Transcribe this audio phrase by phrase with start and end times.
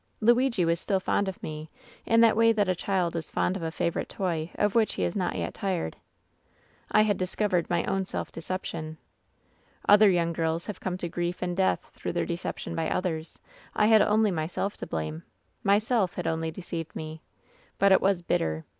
[0.19, 1.69] "Luigi was still fond of me
[2.07, 5.03] in that way that a child is fond of a favorite toy of which he
[5.03, 5.95] is not yet tired.
[6.91, 8.97] "I had discovered my own self deception.
[9.87, 13.37] "Other young girls have come to grief and death through their deception by others.
[13.75, 15.21] I had only myself to blame!
[15.63, 17.21] Myself had only deceived me.
[17.77, 18.65] But it was bitter